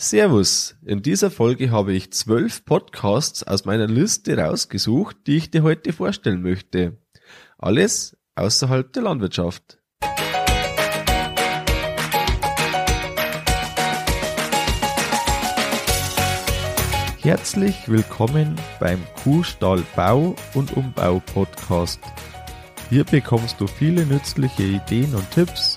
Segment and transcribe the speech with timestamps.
[0.00, 5.64] Servus, in dieser Folge habe ich zwölf Podcasts aus meiner Liste rausgesucht, die ich dir
[5.64, 6.98] heute vorstellen möchte.
[7.58, 9.80] Alles außerhalb der Landwirtschaft.
[17.20, 21.98] Herzlich willkommen beim Kuhstall Bau und Umbau Podcast.
[22.88, 25.76] Hier bekommst du viele nützliche Ideen und Tipps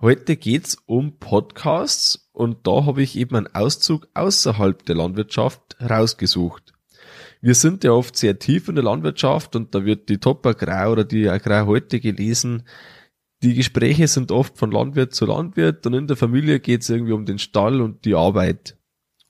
[0.00, 6.72] Heute geht's um Podcasts und da habe ich eben einen Auszug außerhalb der Landwirtschaft rausgesucht.
[7.40, 10.90] Wir sind ja oft sehr tief in der Landwirtschaft und da wird die Top Agrar
[10.90, 12.64] oder die Agrar heute gelesen.
[13.42, 17.24] Die Gespräche sind oft von Landwirt zu Landwirt und in der Familie geht's irgendwie um
[17.24, 18.76] den Stall und die Arbeit.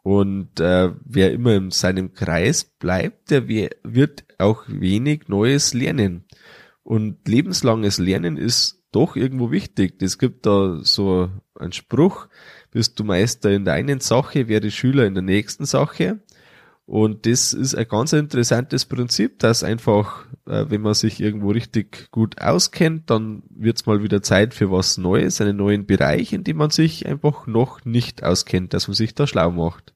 [0.03, 6.25] Und äh, wer immer in seinem Kreis bleibt, der wird auch wenig Neues lernen.
[6.83, 10.01] Und lebenslanges Lernen ist doch irgendwo wichtig.
[10.03, 12.29] Es gibt da so einen Spruch,
[12.71, 16.21] bist du Meister in der einen Sache, werde Schüler in der nächsten Sache.
[16.87, 22.11] Und das ist ein ganz interessantes Prinzip, dass einfach, äh, wenn man sich irgendwo richtig
[22.11, 26.45] gut auskennt, dann wird es mal wieder Zeit für was Neues, einen neuen Bereich, in
[26.45, 29.95] dem man sich einfach noch nicht auskennt, dass man sich da schlau macht.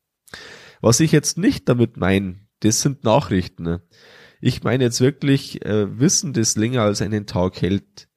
[0.81, 3.81] Was ich jetzt nicht damit meine, das sind Nachrichten.
[4.41, 8.08] Ich meine jetzt wirklich äh, Wissen, das länger als einen Tag hält.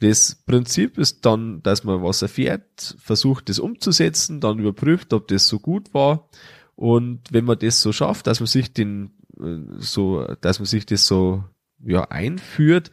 [0.00, 5.46] Das Prinzip ist dann, dass man was erfährt, versucht das umzusetzen, dann überprüft, ob das
[5.46, 6.28] so gut war.
[6.74, 10.86] Und wenn man das so schafft, dass man sich den, äh, so, dass man sich
[10.86, 11.44] das so,
[11.84, 12.90] ja, einführt,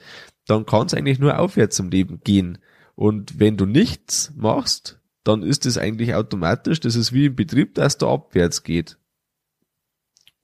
[0.48, 2.58] dann kann es eigentlich nur aufwärts im Leben gehen.
[2.96, 7.76] Und wenn du nichts machst, dann ist es eigentlich automatisch, das ist wie im Betrieb,
[7.76, 8.98] dass da abwärts geht.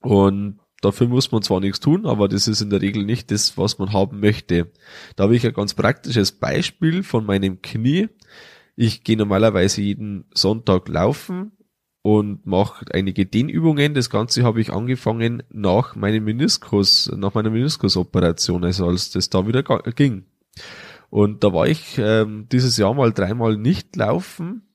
[0.00, 3.56] Und Dafür muss man zwar nichts tun, aber das ist in der Regel nicht das,
[3.56, 4.70] was man haben möchte.
[5.16, 8.08] Da habe ich ein ganz praktisches Beispiel von meinem Knie.
[8.76, 11.52] Ich gehe normalerweise jeden Sonntag laufen
[12.02, 13.94] und mache einige Dehnübungen.
[13.94, 19.46] Das Ganze habe ich angefangen nach meinem Meniskus, nach meiner Meniskusoperation, also als das da
[19.46, 20.26] wieder ging.
[21.08, 24.68] Und da war ich ähm, dieses Jahr mal dreimal nicht laufen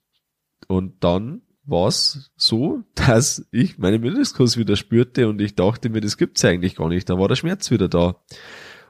[0.68, 6.02] und dann war es so, dass ich meinen Meniskus wieder spürte und ich dachte mir,
[6.02, 7.10] das gibt's eigentlich gar nicht.
[7.10, 8.16] Da war der Schmerz wieder da.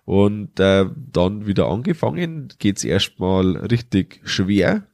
[0.06, 4.88] Und äh, dann wieder angefangen, geht's erstmal richtig schwer,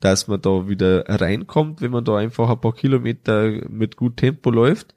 [0.00, 4.50] dass man da wieder reinkommt, wenn man da einfach ein paar Kilometer mit gut Tempo
[4.50, 4.94] läuft.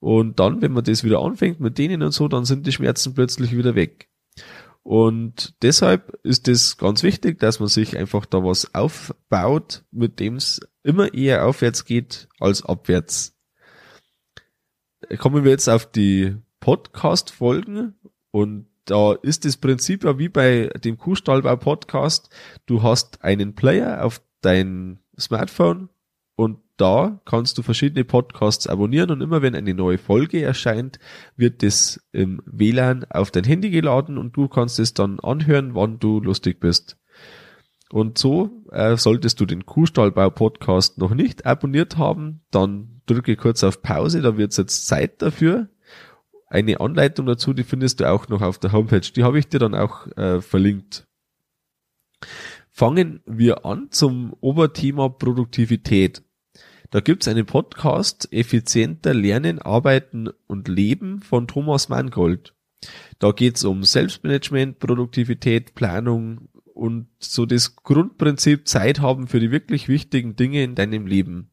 [0.00, 3.14] Und dann, wenn man das wieder anfängt mit denen und so, dann sind die Schmerzen
[3.14, 4.08] plötzlich wieder weg.
[4.82, 10.36] Und deshalb ist es ganz wichtig, dass man sich einfach da was aufbaut, mit dem
[10.36, 13.36] es immer eher aufwärts geht als abwärts.
[15.18, 17.94] Kommen wir jetzt auf die Podcast-Folgen
[18.30, 22.30] und da ist das Prinzip ja wie bei dem Kuhstallbau-Podcast.
[22.64, 25.90] Du hast einen Player auf dein Smartphone
[26.36, 30.98] und da kannst du verschiedene Podcasts abonnieren und immer wenn eine neue Folge erscheint,
[31.36, 35.98] wird das im WLAN auf dein Handy geladen und du kannst es dann anhören, wann
[35.98, 36.96] du lustig bist.
[37.90, 43.64] Und so äh, solltest du den Kuhstallbau Podcast noch nicht abonniert haben, dann drücke kurz
[43.64, 45.68] auf Pause, da wird jetzt Zeit dafür.
[46.48, 49.00] Eine Anleitung dazu, die findest du auch noch auf der Homepage.
[49.00, 51.06] Die habe ich dir dann auch äh, verlinkt.
[52.70, 56.22] Fangen wir an zum Oberthema Produktivität.
[56.90, 62.54] Da gibt's einen Podcast Effizienter Lernen, Arbeiten und Leben von Thomas Mangold.
[63.18, 66.48] Da geht's um Selbstmanagement, Produktivität, Planung
[66.78, 71.50] und so das Grundprinzip Zeit haben für die wirklich wichtigen Dinge in deinem Leben.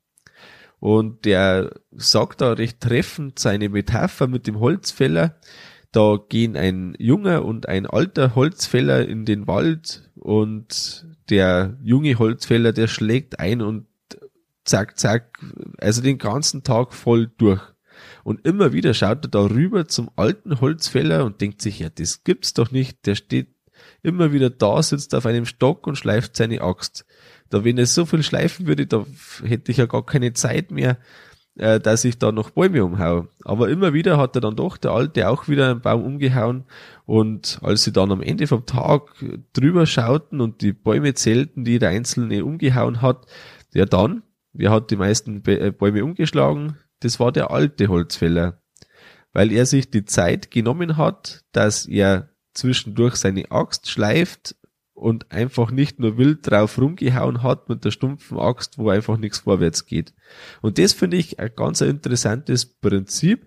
[0.79, 5.39] Und der sagt da recht treffend seine Metapher mit dem Holzfäller.
[5.91, 12.71] Da gehen ein junger und ein alter Holzfäller in den Wald und der junge Holzfäller,
[12.71, 13.87] der schlägt ein und
[14.63, 15.39] zack, zack,
[15.79, 17.61] also den ganzen Tag voll durch.
[18.23, 22.23] Und immer wieder schaut er da rüber zum alten Holzfäller und denkt sich, ja, das
[22.23, 23.05] gibt's doch nicht.
[23.05, 23.54] Der steht
[24.05, 27.05] immer wieder da, sitzt auf einem Stock und schleift seine Axt.
[27.49, 29.05] Da, wenn er so viel schleifen würde, da
[29.43, 30.97] hätte ich ja gar keine Zeit mehr,
[31.57, 33.27] äh, dass ich da noch Bäume umhau.
[33.43, 36.65] Aber immer wieder hat er dann doch, der Alte, auch wieder einen Baum umgehauen.
[37.05, 39.11] Und als sie dann am Ende vom Tag
[39.53, 43.25] drüber schauten und die Bäume zählten, die der Einzelne umgehauen hat,
[43.73, 44.23] ja dann
[44.57, 46.77] Wer hat die meisten äh, Bäume umgeschlagen?
[47.05, 48.61] das war der alte Holzfäller,
[49.33, 54.55] weil er sich die Zeit genommen hat, dass er zwischendurch seine Axt schleift
[54.93, 59.39] und einfach nicht nur wild drauf rumgehauen hat mit der stumpfen Axt, wo einfach nichts
[59.39, 60.13] vorwärts geht.
[60.61, 63.45] Und das finde ich ein ganz interessantes Prinzip,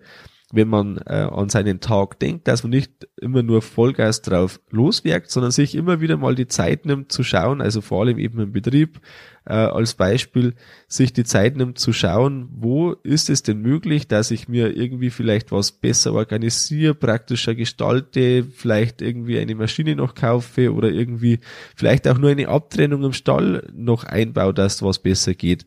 [0.51, 5.29] wenn man äh, an seinen Tag denkt, dass man nicht immer nur Vollgas drauf loswerkt,
[5.29, 8.51] sondern sich immer wieder mal die Zeit nimmt zu schauen, also vor allem eben im
[8.51, 8.99] Betrieb
[9.45, 10.55] äh, als Beispiel,
[10.87, 15.11] sich die Zeit nimmt zu schauen, wo ist es denn möglich, dass ich mir irgendwie
[15.11, 21.39] vielleicht was besser organisiere, praktischer gestalte, vielleicht irgendwie eine Maschine noch kaufe oder irgendwie
[21.75, 25.65] vielleicht auch nur eine Abtrennung im Stall noch einbaue, dass was besser geht.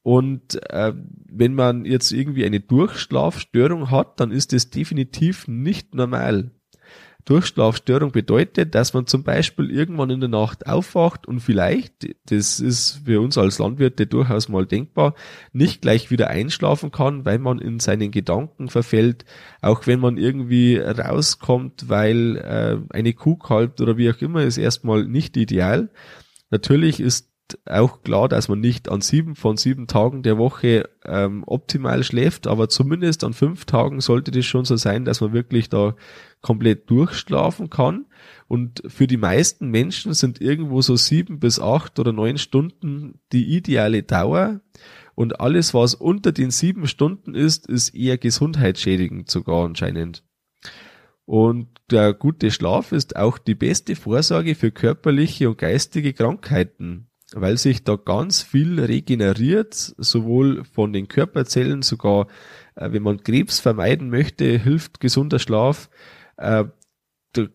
[0.01, 0.93] Und äh,
[1.29, 6.51] wenn man jetzt irgendwie eine Durchschlafstörung hat, dann ist das definitiv nicht normal.
[7.27, 13.01] Durchschlafstörung bedeutet, dass man zum Beispiel irgendwann in der Nacht aufwacht und vielleicht, das ist
[13.03, 15.13] für uns als Landwirte durchaus mal denkbar,
[15.51, 19.25] nicht gleich wieder einschlafen kann, weil man in seinen Gedanken verfällt,
[19.61, 24.57] auch wenn man irgendwie rauskommt, weil äh, eine Kuh kalbt oder wie auch immer, ist
[24.57, 25.89] erstmal nicht ideal.
[26.49, 27.29] Natürlich ist
[27.65, 32.47] auch klar, dass man nicht an sieben von sieben Tagen der Woche ähm, optimal schläft,
[32.47, 35.95] aber zumindest an fünf Tagen sollte das schon so sein, dass man wirklich da
[36.41, 38.05] komplett durchschlafen kann.
[38.47, 43.55] Und für die meisten Menschen sind irgendwo so sieben bis acht oder neun Stunden die
[43.55, 44.61] ideale Dauer.
[45.15, 50.23] Und alles, was unter den sieben Stunden ist, ist eher gesundheitsschädigend sogar anscheinend.
[51.25, 57.57] Und der gute Schlaf ist auch die beste Vorsorge für körperliche und geistige Krankheiten weil
[57.57, 62.27] sich da ganz viel regeneriert, sowohl von den Körperzellen, sogar
[62.75, 65.89] äh, wenn man Krebs vermeiden möchte, hilft gesunder Schlaf.
[66.37, 66.65] Äh,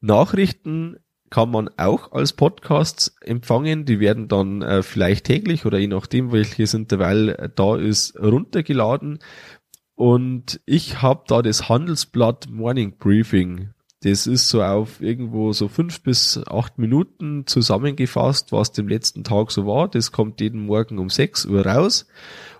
[0.00, 0.96] Nachrichten
[1.32, 3.86] kann man auch als Podcasts empfangen.
[3.86, 9.18] Die werden dann äh, vielleicht täglich oder je nachdem, welches Intervall äh, da ist, runtergeladen.
[9.94, 13.70] Und ich habe da das Handelsblatt Morning Briefing.
[14.02, 19.52] Das ist so auf irgendwo so fünf bis acht Minuten zusammengefasst, was dem letzten Tag
[19.52, 19.88] so war.
[19.88, 22.06] Das kommt jeden Morgen um sechs Uhr raus.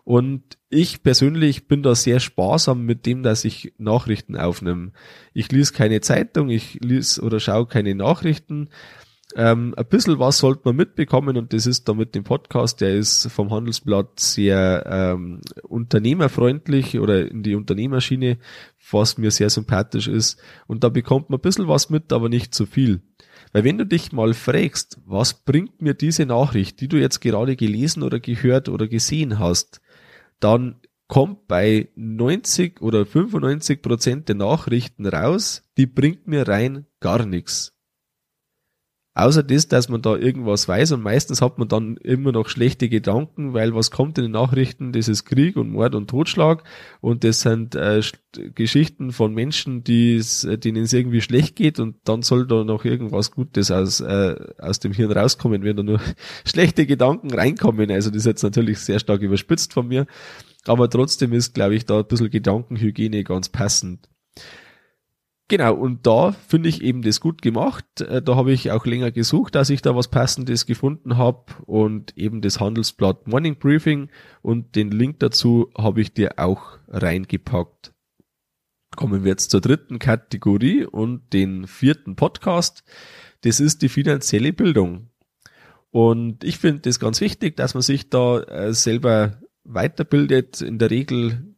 [0.05, 4.93] Und ich persönlich bin da sehr sparsam mit dem, dass ich Nachrichten aufnehme.
[5.35, 8.69] Ich lese keine Zeitung, ich lese oder schaue keine Nachrichten.
[9.35, 12.95] Ähm, ein bisschen was sollte man mitbekommen und das ist da mit dem Podcast, der
[12.95, 18.39] ist vom Handelsblatt sehr ähm, unternehmerfreundlich oder in die Unternehmerschiene,
[18.91, 20.41] was mir sehr sympathisch ist.
[20.67, 23.01] Und da bekommt man ein bisschen was mit, aber nicht zu viel.
[23.53, 27.57] Weil wenn du dich mal fragst, was bringt mir diese Nachricht, die du jetzt gerade
[27.57, 29.81] gelesen oder gehört oder gesehen hast,
[30.41, 37.27] dann kommt bei 90 oder 95 Prozent der Nachrichten raus, die bringt mir rein gar
[37.27, 37.75] nichts.
[39.14, 42.88] Außer das, dass man da irgendwas weiß und meistens hat man dann immer noch schlechte
[42.88, 46.64] Gedanken, weil was kommt in den Nachrichten, das ist Krieg und Mord und Totschlag
[47.02, 48.00] und das sind äh,
[48.54, 53.33] Geschichten von Menschen, die denen es irgendwie schlecht geht und dann soll da noch irgendwas
[53.33, 56.00] Gutes aus, äh, aus dem Hirn rauskommen, wenn da nur
[56.47, 57.90] schlechte Gedanken reinkommen.
[57.90, 60.07] Also das ist jetzt natürlich sehr stark überspitzt von mir,
[60.64, 64.09] aber trotzdem ist, glaube ich, da ein bisschen Gedankenhygiene ganz passend.
[65.52, 68.00] Genau, und da finde ich eben das gut gemacht.
[68.00, 72.16] Äh, da habe ich auch länger gesucht, dass ich da was Passendes gefunden habe und
[72.16, 74.09] eben das Handelsblatt Morning Briefing
[74.40, 77.92] und den Link dazu habe ich dir auch reingepackt.
[78.97, 82.82] Kommen wir jetzt zur dritten Kategorie und den vierten Podcast.
[83.42, 85.11] Das ist die finanzielle Bildung.
[85.90, 90.62] Und ich finde das ganz wichtig, dass man sich da äh, selber weiterbildet.
[90.62, 91.52] In der Regel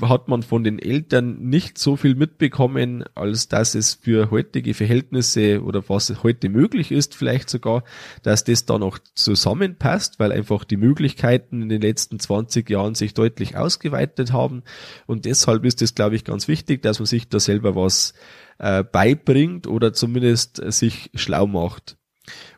[0.00, 5.62] hat man von den Eltern nicht so viel mitbekommen, als dass es für heutige Verhältnisse
[5.62, 7.84] oder was heute möglich ist, vielleicht sogar,
[8.24, 13.14] dass das da noch zusammenpasst, weil einfach die Möglichkeiten in den letzten 20 Jahren sich
[13.14, 14.64] deutlich ausgeweitet haben.
[15.06, 18.14] Und deshalb ist es, glaube ich, ganz wichtig, dass man sich da selber was
[18.58, 21.96] äh, beibringt oder zumindest sich schlau macht.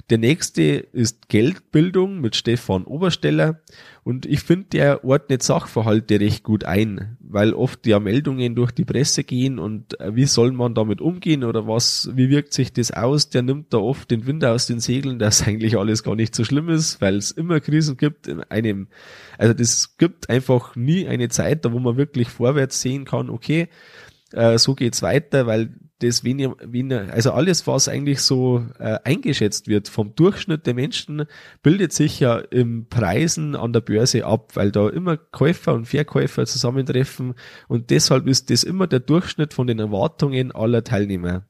[0.09, 3.61] Der nächste ist Geldbildung mit Stefan Obersteller
[4.03, 8.85] und ich finde, der ordnet Sachverhalte recht gut ein, weil oft ja Meldungen durch die
[8.85, 12.89] Presse gehen und äh, wie soll man damit umgehen oder was, wie wirkt sich das
[12.89, 13.29] aus?
[13.29, 16.43] Der nimmt da oft den Wind aus den Segeln, dass eigentlich alles gar nicht so
[16.43, 18.87] schlimm ist, weil es immer Krisen gibt in einem,
[19.37, 23.67] also das gibt einfach nie eine Zeit, da wo man wirklich vorwärts sehen kann, okay,
[24.33, 29.67] äh, so geht's weiter, weil das weniger, weniger, also alles, was eigentlich so äh, eingeschätzt
[29.67, 31.25] wird vom Durchschnitt der Menschen,
[31.61, 36.45] bildet sich ja im Preisen an der Börse ab, weil da immer Käufer und Verkäufer
[36.45, 37.35] zusammentreffen
[37.67, 41.45] und deshalb ist das immer der Durchschnitt von den Erwartungen aller Teilnehmer.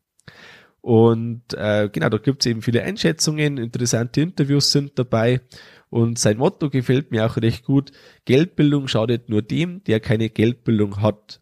[0.81, 5.41] Und äh, genau, da gibt's eben viele Einschätzungen, interessante Interviews sind dabei
[5.89, 7.91] und sein Motto gefällt mir auch recht gut.
[8.25, 11.41] Geldbildung schadet nur dem, der keine Geldbildung hat.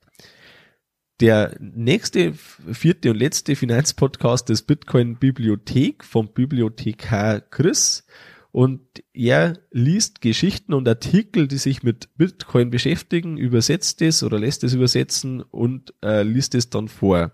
[1.20, 8.04] Der nächste, vierte und letzte Finanzpodcast ist Bitcoin Bibliothek vom Bibliothekar Chris.
[8.50, 8.80] Und
[9.12, 14.74] er liest Geschichten und Artikel, die sich mit Bitcoin beschäftigen, übersetzt es oder lässt es
[14.74, 17.32] übersetzen und äh, liest es dann vor.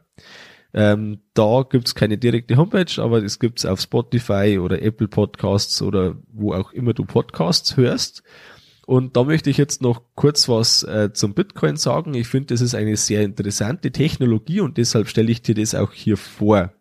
[0.73, 6.17] Ähm, da gibt's keine direkte Homepage, aber es gibt's auf Spotify oder Apple Podcasts oder
[6.33, 8.23] wo auch immer du Podcasts hörst.
[8.91, 12.13] Und da möchte ich jetzt noch kurz was äh, zum Bitcoin sagen.
[12.15, 15.93] Ich finde, das ist eine sehr interessante Technologie und deshalb stelle ich dir das auch
[15.93, 16.73] hier vor.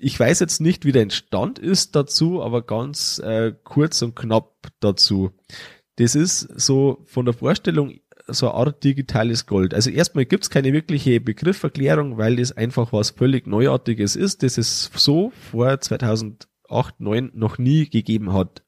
[0.00, 4.56] Ich weiß jetzt nicht, wie dein Stand ist dazu, aber ganz äh, kurz und knapp
[4.80, 5.30] dazu.
[5.94, 9.74] Das ist so von der Vorstellung so eine Art digitales Gold.
[9.74, 14.90] Also erstmal gibt's keine wirkliche Begrifferklärung, weil das einfach was völlig Neuartiges ist, das es
[14.92, 18.64] so vor 2008, 2009 noch nie gegeben hat.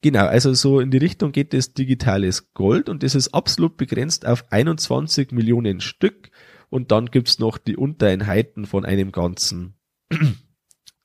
[0.00, 4.26] Genau, also so in die Richtung geht das digitales Gold und das ist absolut begrenzt
[4.26, 6.30] auf 21 Millionen Stück
[6.70, 9.74] und dann gibt's noch die Untereinheiten von einem Ganzen.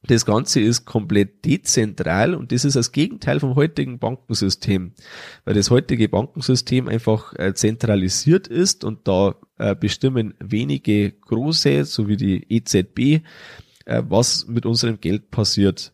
[0.06, 4.92] Das Ganze ist komplett dezentral und das ist das Gegenteil vom heutigen Bankensystem,
[5.46, 12.10] weil das heutige Bankensystem einfach äh, zentralisiert ist und da äh, bestimmen wenige große, so
[12.10, 13.24] wie die EZB,
[13.86, 15.94] äh, was mit unserem Geld passiert.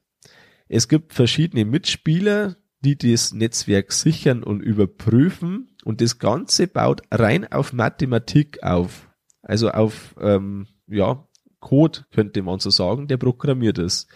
[0.67, 5.69] Es gibt verschiedene Mitspieler, die das Netzwerk sichern und überprüfen.
[5.83, 9.09] Und das Ganze baut rein auf Mathematik auf.
[9.41, 11.27] Also auf ähm, ja,
[11.59, 14.07] Code, könnte man so sagen, der programmiert ist.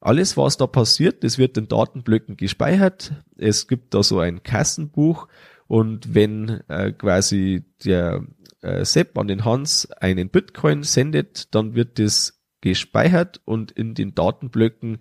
[0.00, 3.12] Alles, was da passiert, das wird in Datenblöcken gespeichert.
[3.36, 5.28] Es gibt da so ein Kassenbuch
[5.66, 8.26] und wenn äh, quasi der
[8.60, 14.14] äh, Sepp an den Hans einen Bitcoin sendet, dann wird das gespeichert und in den
[14.14, 14.98] Datenblöcken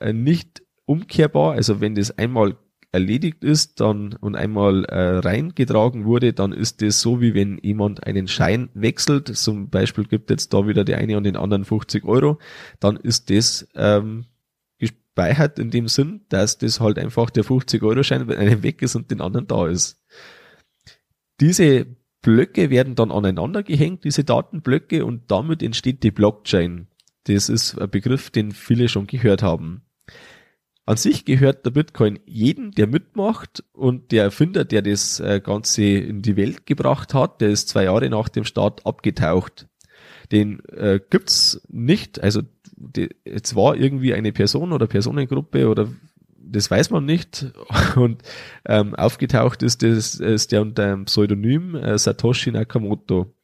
[0.00, 1.52] äh, nicht umkehrbar.
[1.52, 2.56] Also wenn das einmal
[2.92, 8.06] erledigt ist dann und einmal äh, reingetragen wurde, dann ist das so, wie wenn jemand
[8.06, 9.36] einen Schein wechselt.
[9.36, 12.38] Zum Beispiel gibt jetzt da wieder der eine und den anderen 50 Euro,
[12.80, 14.24] dann ist das ähm,
[14.78, 18.80] gespeichert in dem Sinn, dass das halt einfach der 50 Euro Schein, wenn einem weg
[18.80, 20.02] ist und den anderen da ist.
[21.40, 21.86] Diese
[22.22, 26.88] Blöcke werden dann aneinander gehängt, diese Datenblöcke, und damit entsteht die Blockchain.
[27.24, 29.85] Das ist ein Begriff, den viele schon gehört haben.
[30.86, 35.82] An sich gehört der Bitcoin jedem, der mitmacht und der Erfinder, der das äh, Ganze
[35.82, 39.66] in die Welt gebracht hat, der ist zwei Jahre nach dem Start abgetaucht.
[40.30, 42.42] Den äh, gibt's nicht, also
[42.76, 45.88] die, es war irgendwie eine Person oder Personengruppe oder
[46.38, 47.52] das weiß man nicht.
[47.96, 48.22] Und
[48.64, 53.34] ähm, aufgetaucht ist, das, ist der unter dem Pseudonym äh, Satoshi Nakamoto.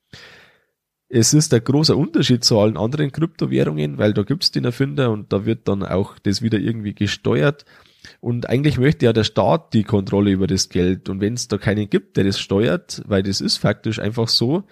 [1.14, 5.30] Es ist ein großer Unterschied zu allen anderen Kryptowährungen, weil da gibt's den Erfinder und
[5.30, 7.66] da wird dann auch das wieder irgendwie gesteuert.
[8.20, 11.10] Und eigentlich möchte ja der Staat die Kontrolle über das Geld.
[11.10, 14.64] Und wenn es da keinen gibt, der das steuert, weil das ist faktisch einfach so,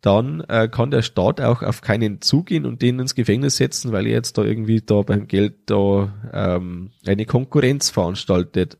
[0.00, 4.06] dann äh, kann der Staat auch auf keinen zugehen und den ins Gefängnis setzen, weil
[4.06, 8.78] er jetzt da irgendwie da beim Geld da ähm, eine Konkurrenz veranstaltet.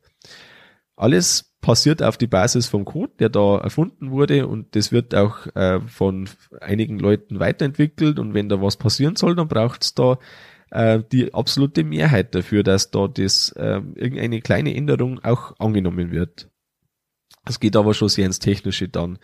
[0.97, 5.47] Alles passiert auf die Basis vom Code, der da erfunden wurde und das wird auch
[5.57, 6.29] äh, von
[6.61, 10.19] einigen Leuten weiterentwickelt und wenn da was passieren soll, dann braucht es da
[10.71, 16.51] äh, die absolute Mehrheit dafür, dass da das äh, irgendeine kleine Änderung auch angenommen wird.
[17.47, 19.19] Es geht aber schon sehr ins Technische dann.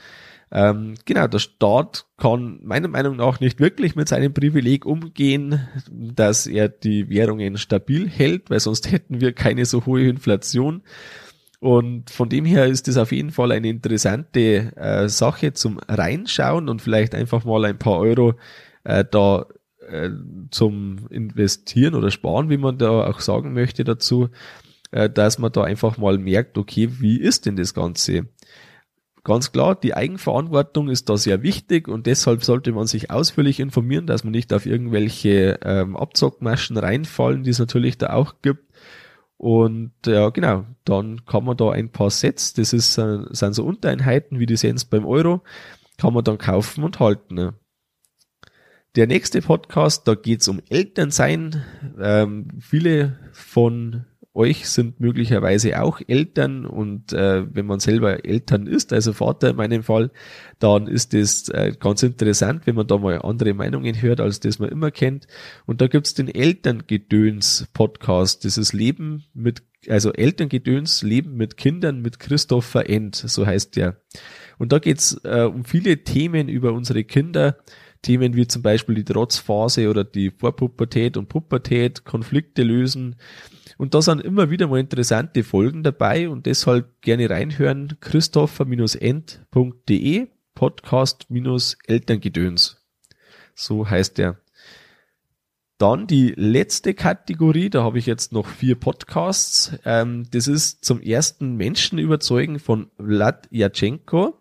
[0.51, 6.47] Ähm, genau, der Staat kann meiner Meinung nach nicht wirklich mit seinem Privileg umgehen, dass
[6.47, 10.83] er die Währungen stabil hält, weil sonst hätten wir keine so hohe Inflation.
[11.61, 16.71] Und von dem her ist es auf jeden Fall eine interessante äh, Sache zum Reinschauen
[16.71, 18.35] und vielleicht einfach mal ein paar Euro
[18.85, 19.47] äh, da
[19.87, 20.09] äh,
[20.50, 24.31] zum Investieren oder Sparen, wie man da auch sagen möchte dazu,
[24.90, 28.29] äh, dass man da einfach mal merkt, okay, wie ist denn das Ganze?
[29.23, 34.07] Ganz klar, die Eigenverantwortung ist da sehr wichtig und deshalb sollte man sich ausführlich informieren,
[34.07, 38.64] dass man nicht auf irgendwelche ähm, Abzockmaschen reinfallen, die es natürlich da auch gibt.
[39.41, 43.65] Und ja, genau, dann kann man da ein paar Sets, das ist, äh, sind so
[43.65, 45.43] Untereinheiten wie die Cents beim Euro,
[45.97, 47.37] kann man dann kaufen und halten.
[47.37, 47.55] Ne?
[48.97, 51.65] Der nächste Podcast, da geht's um Elternsein.
[51.99, 58.93] Ähm, viele von euch sind möglicherweise auch Eltern und äh, wenn man selber Eltern ist,
[58.93, 60.13] also Vater in meinem Fall,
[60.61, 64.61] dann ist es äh, ganz interessant, wenn man da mal andere Meinungen hört, als das
[64.61, 65.27] man immer kennt.
[65.67, 72.89] Und da gibt's den Elterngedöns-Podcast, dieses Leben mit, also Elterngedöns, Leben mit Kindern mit Christopher
[72.89, 74.01] End, so heißt der.
[74.59, 77.57] Und da geht's äh, um viele Themen über unsere Kinder,
[78.03, 83.17] Themen wie zum Beispiel die Trotzphase oder die Vorpubertät und Pubertät, Konflikte lösen,
[83.80, 87.97] und da sind immer wieder mal interessante Folgen dabei und deshalb gerne reinhören.
[88.00, 92.76] Christopher-end.de Podcast-Elterngedöns.
[93.54, 94.36] So heißt der.
[95.78, 99.73] Dann die letzte Kategorie, da habe ich jetzt noch vier Podcasts.
[99.86, 104.36] Ähm, das ist zum ersten Menschen überzeugen von Vlad Yachenko.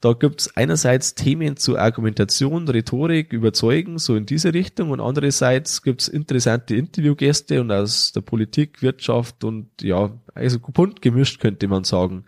[0.00, 6.06] Da gibt's einerseits Themen zu Argumentation, Rhetorik, Überzeugen, so in diese Richtung, und andererseits gibt's
[6.06, 12.26] interessante Interviewgäste und aus der Politik, Wirtschaft und ja, also bunt gemischt könnte man sagen.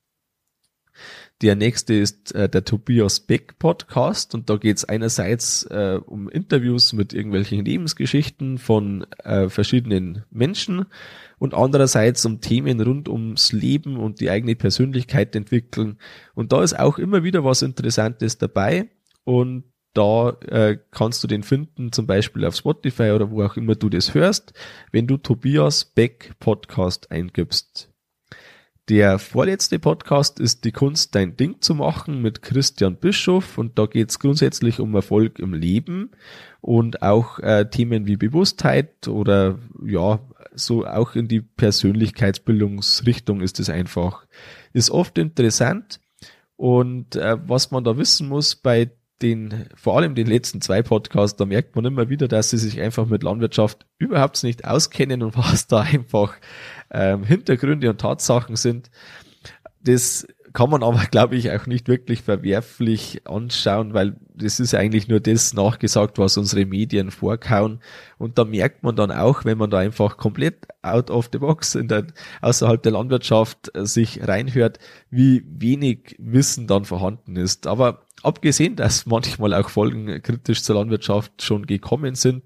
[1.43, 6.29] Der nächste ist äh, der Tobias Beck Podcast und da geht es einerseits äh, um
[6.29, 10.87] Interviews mit irgendwelchen Lebensgeschichten von äh, verschiedenen Menschen
[11.37, 15.99] und andererseits um Themen rund ums Leben und die eigene Persönlichkeit entwickeln.
[16.33, 18.89] Und da ist auch immer wieder was Interessantes dabei
[19.23, 23.75] und da äh, kannst du den finden, zum Beispiel auf Spotify oder wo auch immer
[23.75, 24.53] du das hörst,
[24.91, 27.91] wenn du Tobias Beck Podcast eingibst.
[28.89, 33.85] Der vorletzte Podcast ist Die Kunst, dein Ding zu machen mit Christian Bischof und da
[33.85, 36.11] geht es grundsätzlich um Erfolg im Leben
[36.61, 40.21] und auch äh, Themen wie Bewusstheit oder ja,
[40.55, 44.25] so auch in die Persönlichkeitsbildungsrichtung ist es einfach.
[44.71, 45.99] Ist oft interessant
[46.55, 48.89] und äh, was man da wissen muss bei
[49.21, 52.79] den, vor allem den letzten zwei Podcasts, da merkt man immer wieder, dass sie sich
[52.79, 56.35] einfach mit Landwirtschaft überhaupt nicht auskennen und was da einfach
[56.91, 58.89] ähm, Hintergründe und Tatsachen sind.
[59.83, 65.07] Das kann man aber, glaube ich, auch nicht wirklich verwerflich anschauen, weil das ist eigentlich
[65.07, 67.79] nur das nachgesagt, was unsere Medien vorkauen.
[68.17, 71.75] Und da merkt man dann auch, wenn man da einfach komplett out of the box
[71.75, 72.07] in der,
[72.41, 74.79] außerhalb der Landwirtschaft äh, sich reinhört,
[75.11, 77.67] wie wenig Wissen dann vorhanden ist.
[77.67, 82.43] Aber abgesehen, dass manchmal auch Folgen kritisch zur Landwirtschaft schon gekommen sind,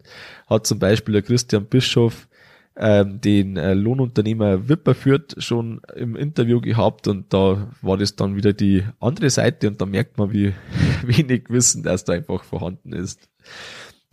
[0.50, 2.28] hat zum Beispiel der Christian Bischof
[2.76, 8.54] den äh, Lohnunternehmer Wipper führt, schon im Interview gehabt und da war das dann wieder
[8.54, 10.54] die andere Seite und da merkt man, wie
[11.06, 13.28] wenig Wissen das da einfach vorhanden ist.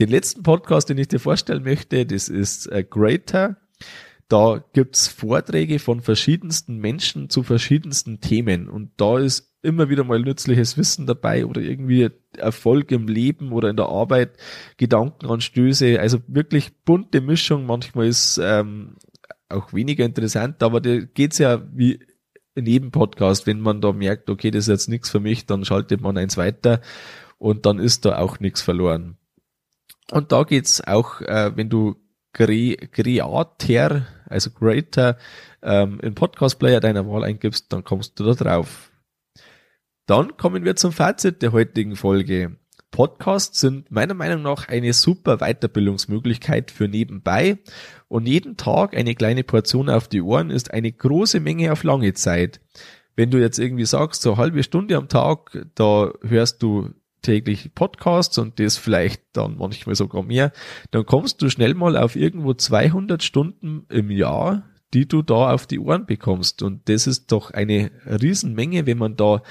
[0.01, 3.57] Den letzten Podcast, den ich dir vorstellen möchte, das ist äh, Greater.
[4.29, 10.21] Da gibt's Vorträge von verschiedensten Menschen zu verschiedensten Themen und da ist immer wieder mal
[10.21, 14.37] nützliches Wissen dabei oder irgendwie Erfolg im Leben oder in der Arbeit,
[14.77, 17.67] Gedankenanstöße, also wirklich bunte Mischung.
[17.67, 18.97] Manchmal ist ähm,
[19.49, 22.01] auch weniger interessant, aber da geht's ja wie
[22.55, 23.47] Nebenpodcast.
[23.47, 26.37] Wenn man da merkt, okay, das ist jetzt nichts für mich, dann schaltet man eins
[26.37, 26.81] weiter
[27.39, 29.17] und dann ist da auch nichts verloren.
[30.11, 31.97] Und da geht's auch, äh, wenn du
[32.33, 35.17] Creator, also Creator,
[35.63, 38.88] ähm, in Podcast Player deiner Wahl eingibst, dann kommst du da drauf.
[40.09, 42.57] Dann kommen wir zum Fazit der heutigen Folge.
[42.91, 47.59] Podcasts sind meiner Meinung nach eine super Weiterbildungsmöglichkeit für nebenbei
[48.09, 52.15] und jeden Tag eine kleine Portion auf die Ohren ist eine große Menge auf lange
[52.15, 52.63] Zeit.
[53.17, 56.89] Wenn du jetzt irgendwie sagst, so halbe Stunde am Tag, da hörst du
[57.21, 60.53] täglich Podcasts und das vielleicht dann manchmal sogar mehr,
[60.91, 65.67] dann kommst du schnell mal auf irgendwo 200 Stunden im Jahr, die du da auf
[65.67, 66.63] die Ohren bekommst.
[66.63, 69.43] Und das ist doch eine Riesenmenge, wenn man da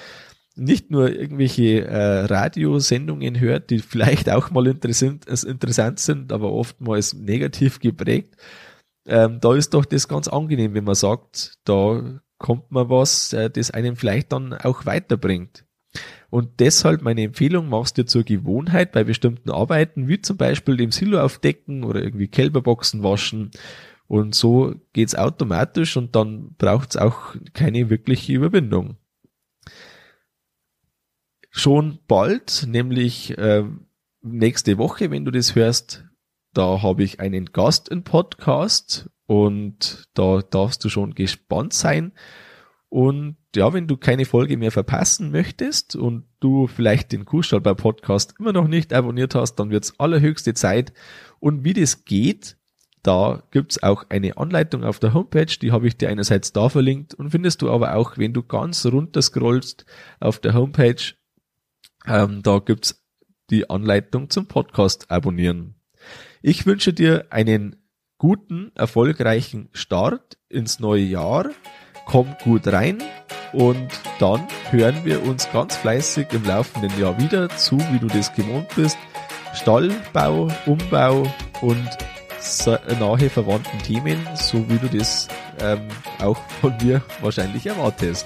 [0.57, 7.13] nicht nur irgendwelche äh, Radiosendungen hört, die vielleicht auch mal interessant, interessant sind, aber oftmals
[7.13, 8.35] negativ geprägt.
[9.05, 13.49] Ähm, da ist doch das ganz angenehm, wenn man sagt, da kommt man was, äh,
[13.49, 15.65] das einen vielleicht dann auch weiterbringt.
[16.29, 20.91] Und deshalb meine Empfehlung, machst dir zur Gewohnheit bei bestimmten Arbeiten, wie zum Beispiel dem
[20.91, 23.51] Silo aufdecken oder irgendwie Kälberboxen waschen.
[24.07, 28.97] Und so geht's automatisch und dann braucht's auch keine wirkliche Überwindung.
[31.57, 33.63] Schon bald, nämlich äh,
[34.21, 36.05] nächste Woche, wenn du das hörst,
[36.53, 42.11] da habe ich einen Gast im Podcast und da darfst du schon gespannt sein.
[42.89, 48.35] Und ja, wenn du keine Folge mehr verpassen möchtest und du vielleicht den Kuhstallbau Podcast
[48.37, 50.93] immer noch nicht abonniert hast, dann wird's allerhöchste Zeit.
[51.39, 52.55] Und wie das geht,
[53.01, 57.15] da gibt's auch eine Anleitung auf der Homepage, die habe ich dir einerseits da verlinkt
[57.15, 59.87] und findest du aber auch, wenn du ganz runter scrollst
[60.19, 61.16] auf der Homepage,
[62.05, 63.03] ähm, da gibt's
[63.49, 65.75] die Anleitung zum Podcast abonnieren.
[66.41, 67.77] Ich wünsche dir einen
[68.17, 71.51] guten, erfolgreichen Start ins neue Jahr
[72.07, 73.03] komm gut rein
[73.53, 78.33] und dann hören wir uns ganz fleißig im laufenden Jahr wieder zu, wie du das
[78.33, 78.97] gewohnt bist.
[79.53, 81.23] Stallbau, Umbau
[81.61, 81.89] und
[82.99, 85.27] nahe verwandten Themen, so wie du das
[85.59, 85.87] ähm,
[86.19, 88.25] auch von mir wahrscheinlich erwartest.